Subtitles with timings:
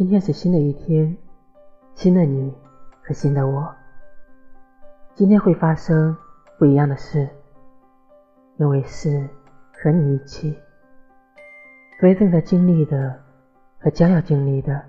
[0.00, 1.14] 今天是新的一天，
[1.94, 2.50] 新的你
[3.02, 3.70] 和新的我。
[5.14, 6.16] 今天会发生
[6.58, 7.28] 不一样的事，
[8.56, 9.28] 因为是
[9.74, 10.58] 和你一起，
[12.00, 13.14] 所以正在经历的
[13.78, 14.82] 和将要经历的，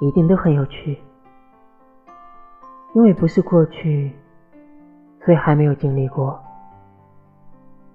[0.00, 0.98] 一定都很有趣。
[2.94, 4.16] 因为不是过去，
[5.26, 6.42] 所以还没有经历过。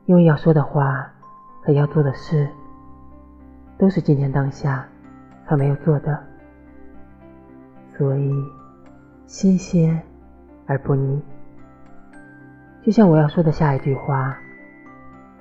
[0.05, 1.11] 因为要说的话
[1.63, 2.47] 和要做的事，
[3.79, 4.87] 都是今天当下
[5.51, 6.17] 他没有做的，
[7.97, 8.33] 所以
[9.25, 10.01] 新鲜
[10.65, 11.21] 而不腻。
[12.81, 14.33] 就像我要说的下一句话，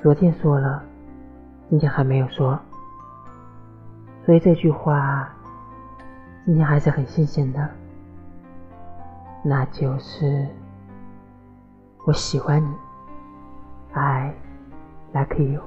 [0.03, 0.83] 昨天说了，
[1.69, 2.59] 今天还没有说，
[4.27, 5.33] 所以这句话
[6.45, 7.71] 今天还是很新鲜的。
[9.45, 10.45] 那就是
[12.05, 12.75] 我喜欢你
[13.93, 14.35] ，I
[15.13, 15.63] like you。